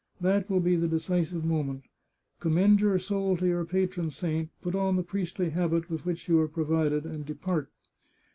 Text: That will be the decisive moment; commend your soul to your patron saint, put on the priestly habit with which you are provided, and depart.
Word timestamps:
That 0.19 0.49
will 0.49 0.59
be 0.61 0.75
the 0.75 0.87
decisive 0.87 1.45
moment; 1.45 1.83
commend 2.39 2.81
your 2.81 2.97
soul 2.97 3.37
to 3.37 3.45
your 3.45 3.65
patron 3.65 4.09
saint, 4.09 4.49
put 4.63 4.73
on 4.73 4.95
the 4.95 5.03
priestly 5.03 5.51
habit 5.51 5.91
with 5.91 6.05
which 6.07 6.27
you 6.27 6.39
are 6.39 6.47
provided, 6.47 7.05
and 7.05 7.23
depart. 7.23 7.69